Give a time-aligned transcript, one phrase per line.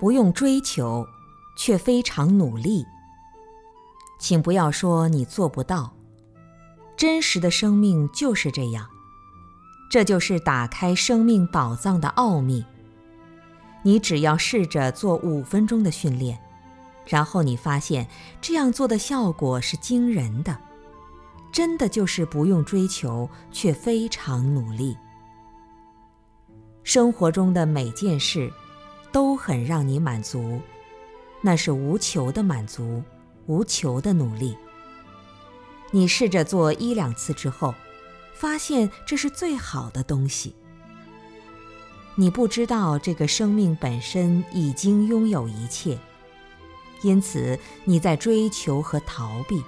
[0.00, 1.06] 不用追求，
[1.56, 2.84] 却非常努力。
[4.22, 5.92] 请不要说你做不到，
[6.96, 8.88] 真实的生命就是这样。
[9.90, 12.64] 这就是打开生命宝藏的奥秘。
[13.82, 16.38] 你只要试着做五分钟的训练，
[17.04, 18.06] 然后你发现
[18.40, 20.56] 这样做的效果是惊人的。
[21.50, 24.96] 真的就是不用追求，却非常努力。
[26.84, 28.52] 生活中的每件事。
[29.10, 30.58] 都很让你满足，
[31.42, 33.02] 那是无求的满足，
[33.46, 34.56] 无求的努力。
[35.90, 37.74] 你试着做一两次之后，
[38.34, 40.54] 发现这是最好的东西。
[42.14, 45.98] 你不知道这个生命本身已经拥有一切，
[47.02, 49.62] 因此你在追求和逃避。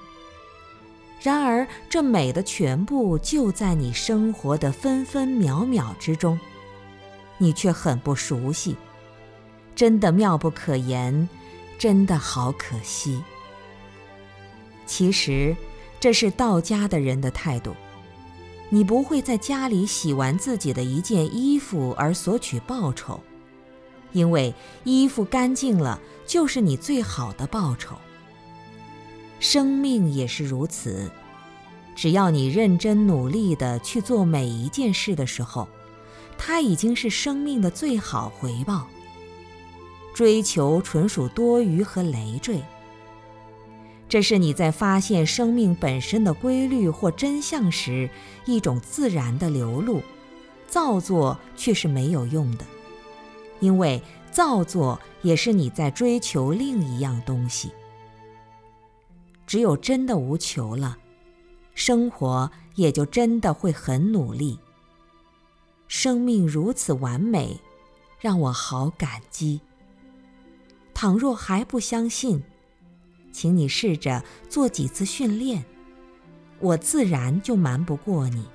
[1.22, 6.38] 然而，这美的全部就在你生活的分分秒秒之中，
[7.38, 8.76] 你却很不熟悉。
[9.74, 11.26] 真的妙不可言，
[11.78, 13.22] 真的好可惜。
[14.86, 15.56] 其实，
[15.98, 17.74] 这是道家的人的态度。
[18.70, 23.20] 你不会在家里洗完自己的一件衣服而索取报酬，
[24.12, 27.96] 因为衣服干净了就是你最好的报酬。
[29.38, 31.10] 生命也是如此，
[31.94, 35.68] 只要你认真努力的去做每一件事的时候，
[36.36, 38.88] 它已经是生命的最好回报。
[40.14, 42.62] 追求纯属多余和累赘。
[44.14, 48.08] 这是你在发现生命本身的规律或真相时
[48.44, 50.00] 一种自然的流露，
[50.68, 52.64] 造作却是没有用的，
[53.58, 54.00] 因为
[54.30, 57.72] 造作也是你在追求另一样东西。
[59.48, 60.96] 只有真的无求了，
[61.74, 64.60] 生活也就真的会很努力。
[65.88, 67.58] 生命如此完美，
[68.20, 69.60] 让我好感激。
[70.94, 72.44] 倘若还不相信，
[73.34, 75.64] 请你试着做几次训练，
[76.60, 78.46] 我自然就瞒不过你。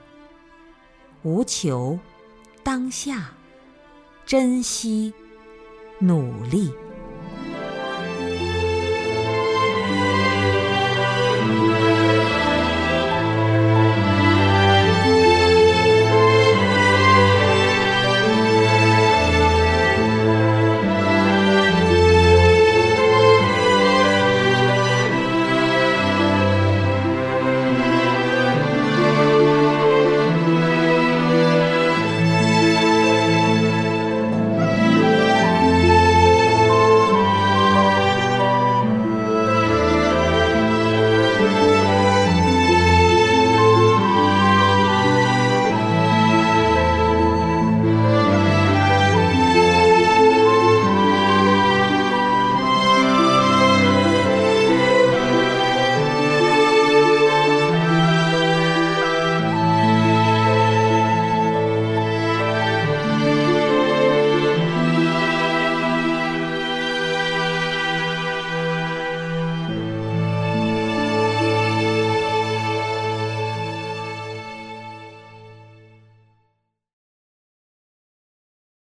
[1.22, 2.00] 无求，
[2.64, 3.34] 当下，
[4.26, 5.14] 珍惜，
[6.00, 6.72] 努力。